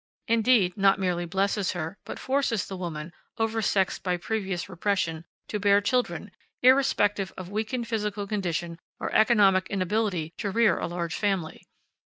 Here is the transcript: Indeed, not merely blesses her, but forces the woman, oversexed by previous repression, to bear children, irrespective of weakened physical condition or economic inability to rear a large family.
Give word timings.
Indeed, 0.27 0.75
not 0.77 0.97
merely 0.97 1.27
blesses 1.27 1.73
her, 1.73 1.95
but 2.05 2.17
forces 2.17 2.65
the 2.65 2.75
woman, 2.75 3.13
oversexed 3.37 4.01
by 4.01 4.17
previous 4.17 4.67
repression, 4.67 5.27
to 5.47 5.59
bear 5.59 5.79
children, 5.79 6.31
irrespective 6.63 7.31
of 7.37 7.49
weakened 7.51 7.87
physical 7.87 8.25
condition 8.25 8.79
or 8.99 9.13
economic 9.13 9.67
inability 9.69 10.33
to 10.39 10.49
rear 10.49 10.79
a 10.79 10.87
large 10.87 11.13
family. 11.13 11.67